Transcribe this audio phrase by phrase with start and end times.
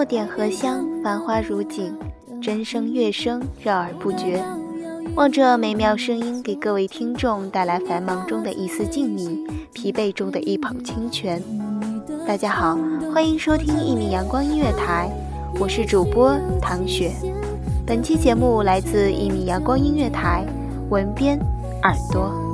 [0.00, 1.94] 墨点荷香，繁花如锦，
[2.40, 4.42] 真声乐声绕耳不绝。
[5.14, 11.42] 望这美妙声音给各位听众带来繁忙中的一丝静谧，疲惫中的一捧清泉。
[12.26, 12.78] 大家好，
[13.12, 15.10] 欢迎收听一米阳光音乐台，
[15.60, 17.12] 我是主播唐雪。
[17.86, 20.46] 本期节目来自一米阳光音乐台，
[20.88, 21.38] 文编
[21.82, 22.49] 耳朵。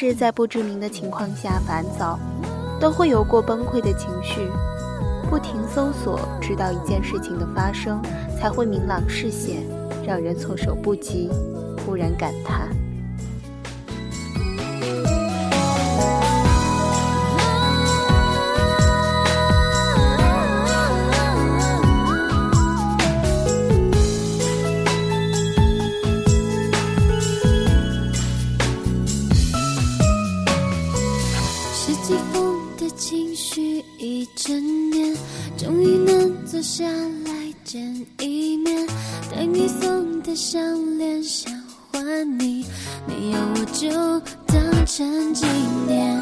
[0.00, 2.16] 是在不知名的情况下烦躁，
[2.80, 4.48] 都会有过崩溃的情绪。
[5.28, 8.00] 不停搜索，直到一件事情的发生，
[8.38, 9.66] 才会明朗视线，
[10.06, 11.28] 让人措手不及，
[11.84, 12.68] 忽然感叹。
[40.38, 40.62] 项
[40.96, 41.52] 链想
[41.90, 42.64] 还你，
[43.08, 43.90] 你要我就
[44.46, 45.44] 当成纪
[45.88, 46.16] 念。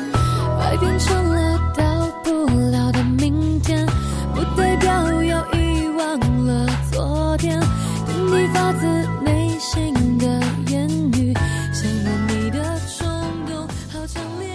[0.58, 1.84] 爱变成了到
[2.24, 2.30] 不
[2.70, 3.86] 了的明天，
[4.34, 7.60] 不代表要遗忘了昨天。
[8.06, 8.86] 听你发自
[9.22, 10.26] 内心的
[10.70, 11.34] 言语，
[11.74, 13.06] 想吻你的冲
[13.46, 14.48] 动好强烈。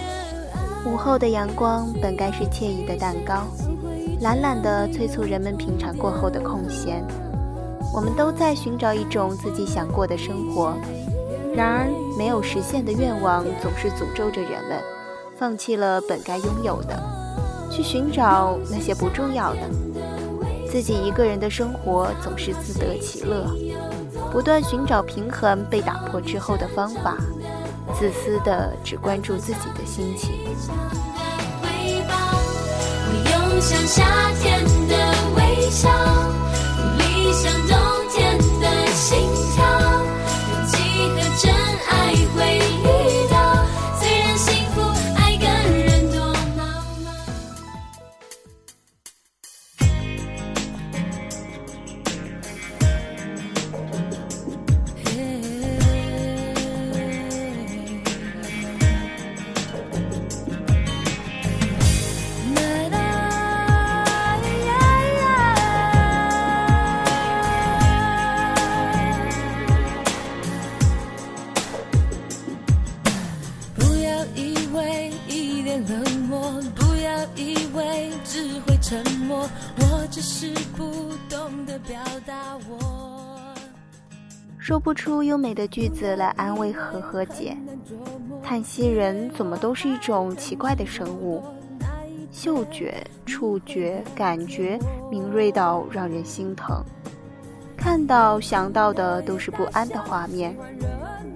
[0.84, 3.46] 午后的阳光本该是惬意的蛋糕，
[4.22, 7.06] 懒懒地催促人们品尝过后的空闲。
[7.92, 10.72] 我们都在寻找一种自己想过的生活，
[11.54, 11.86] 然而
[12.16, 14.82] 没有实现的愿望总是诅咒着人们，
[15.38, 16.98] 放弃了本该拥有的，
[17.70, 19.60] 去寻找那些不重要的。
[20.70, 23.46] 自己一个人的生活总是自得其乐，
[24.32, 27.18] 不断寻找平衡被打破之后的方法，
[27.94, 30.30] 自私的只关注自己的心情。
[33.04, 34.96] 我用像夏天的
[35.36, 35.90] 微笑，
[78.24, 79.46] 只会沉默，
[79.80, 83.54] 我只是不懂得表达我。
[84.58, 87.54] 说不出优美的句子来安慰和和解。
[88.42, 91.42] 叹息人怎么都是一种奇怪的生物，
[92.30, 94.78] 嗅觉、触觉、感觉
[95.10, 96.82] 敏锐到让人心疼，
[97.76, 100.56] 看到想到的都是不安的画面，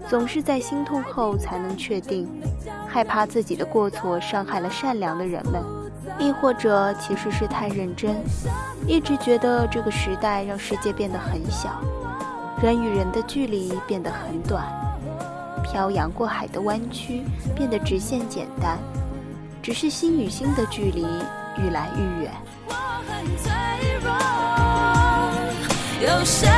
[0.09, 2.29] 总是在心痛后才能确定，
[2.87, 5.63] 害怕自己的过错伤害了善良的人们，
[6.19, 8.17] 亦或者其实是太认真，
[8.87, 11.71] 一直觉得这个时代让世界变得很小。
[12.63, 14.65] 人与人的距离变得很短，
[15.63, 17.23] 漂洋过海的弯曲
[17.55, 18.79] 变得直线简单，
[19.63, 21.03] 只是心与心的距离
[21.59, 22.33] 愈来愈远。
[22.69, 22.73] 我
[23.07, 23.53] 很脆
[24.01, 24.11] 弱，
[26.01, 26.49] 有谁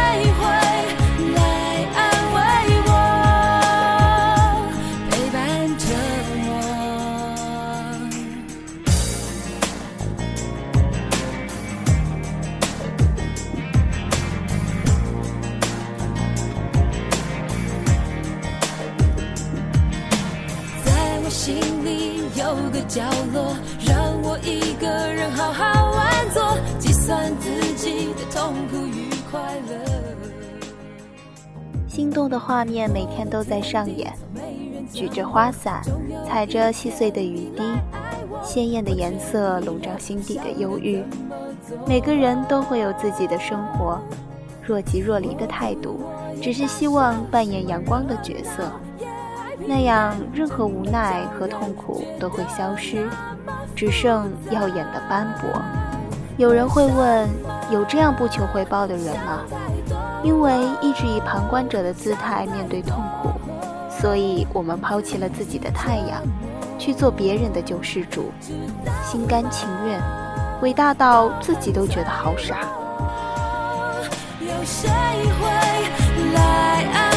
[21.39, 21.55] 心
[21.85, 23.01] 里有个角
[23.33, 23.55] 落，
[23.87, 29.41] 让我一个人好好玩坐，计算自己的痛苦与快
[29.71, 29.85] 乐。
[31.87, 34.13] 心动的画面每天都在上演，
[34.93, 35.81] 举着花伞，
[36.27, 37.63] 踩着细碎的雨滴，
[38.43, 41.05] 鲜艳的颜色笼罩心底的忧郁。
[41.87, 44.01] 每个人都会有自己的生活，
[44.61, 46.01] 若即若离的态度，
[46.43, 48.69] 只是希望扮演阳光的角色，
[49.67, 53.09] 那样任何无奈和痛苦都会消失，
[53.75, 55.61] 只剩耀眼的斑驳。
[56.37, 57.29] 有人会问：
[57.71, 59.41] 有这样不求回报的人吗？
[60.23, 63.31] 因为一直以旁观者的姿态面对痛苦，
[63.89, 66.23] 所以我们抛弃了自己的太阳，
[66.79, 68.31] 去做别人的救世主，
[69.05, 70.01] 心甘情愿，
[70.61, 72.57] 伟大到自己都觉得好傻。
[74.41, 75.47] 有谁会
[76.35, 77.08] 来安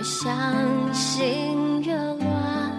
[0.00, 0.34] 越相
[0.94, 2.72] 信越乱。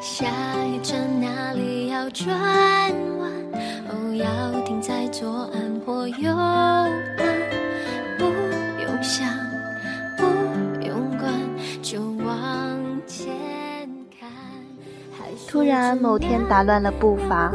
[0.00, 0.24] 下
[0.64, 2.34] 一站哪里要转
[3.18, 3.30] 弯？
[3.90, 6.90] 哦，要停在左岸或右岸？
[8.16, 9.28] 不用想，
[10.16, 10.24] 不
[10.82, 11.34] 用管，
[11.82, 13.28] 就往前
[14.18, 14.26] 看。
[15.46, 17.52] 突然某天打乱了步伐，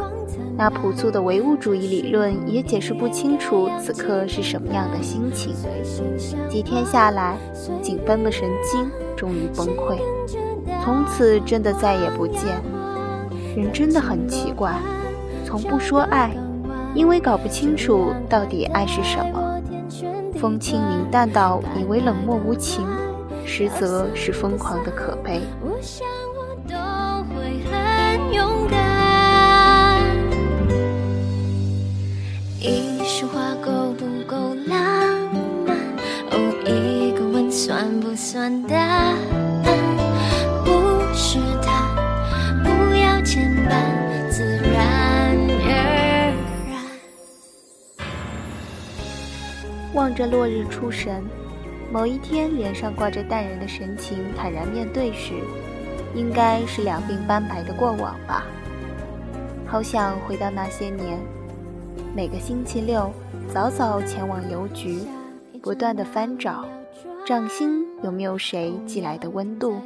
[0.58, 5.54] 那朴素的唯物主义理论也解释不清楚此刻是什么样的心情。
[6.48, 7.36] 几天下来，
[7.82, 9.98] 紧绷的神经终于崩溃，
[10.82, 12.42] 从此真的再也不见。
[13.54, 14.74] 人真的很奇怪，
[15.44, 16.34] 从不说爱，
[16.94, 19.60] 因为搞不清楚到底爱是什么。
[20.38, 22.86] 风轻云淡到以为冷漠无情，
[23.44, 25.42] 实则是疯狂的可悲。
[25.62, 26.74] 我想我都
[27.34, 28.85] 会很勇敢。
[38.46, 39.16] 算答案？
[40.64, 40.70] 不
[41.12, 41.90] 是他，
[42.62, 46.32] 不要牵绊，自然而
[46.70, 48.06] 然。
[49.94, 51.24] 望着落日出神，
[51.90, 55.32] 某一天脸上挂着淡然的神情，坦然面对时，
[56.14, 58.46] 应该是两鬓斑白的过往吧。
[59.66, 61.18] 好想回到那些年，
[62.14, 63.12] 每个星期六
[63.52, 65.00] 早早前往邮局，
[65.60, 66.64] 不断的翻找，
[67.26, 69.80] 掌心有没有谁寄来的温度。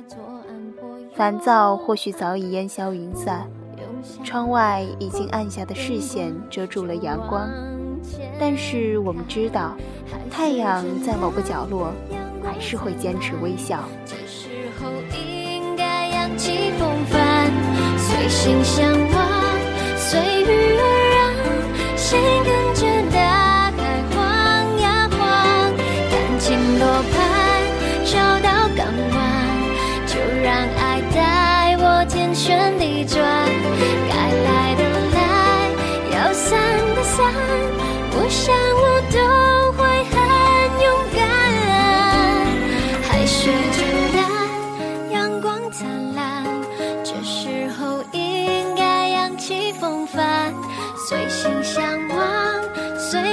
[1.15, 3.51] 烦躁或许早已烟消云散，
[4.23, 7.49] 窗外已经暗下的视线遮住了阳光。
[8.39, 9.75] 但是我们知道，
[10.31, 11.95] 太阳在某个角落
[12.45, 13.85] 还是会坚持微笑。
[14.05, 17.51] 这时候应该扬起风帆，
[17.97, 19.31] 随心向往，
[19.97, 20.85] 随遇而
[21.17, 22.60] 安，心跟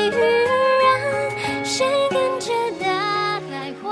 [0.10, 0.52] 随遇而
[0.86, 2.88] 安，谁跟着大
[3.50, 3.92] 海晃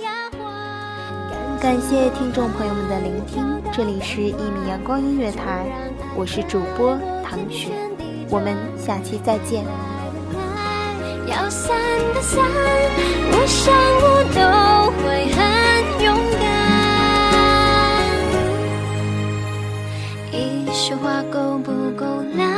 [0.00, 1.58] 呀晃？
[1.60, 5.66] 感谢听众朋友们的聆听，这里是一米阳光音乐台，
[6.16, 7.72] 我是主播唐雪，
[8.30, 9.62] 我们下期再见。
[11.26, 11.76] 要散
[12.14, 12.42] 的散，
[13.32, 14.40] 我想我都
[15.02, 15.40] 会很
[16.04, 16.08] 勇
[16.40, 16.48] 敢。
[20.32, 22.48] 一束花够不够浪？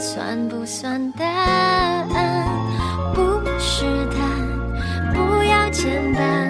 [0.00, 2.48] 算不算答案？
[3.14, 3.20] 不
[3.58, 6.49] 是答案，不要简单，